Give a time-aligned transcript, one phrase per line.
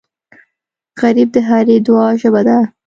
[1.01, 2.57] غریب د هرې دعا ژبه ده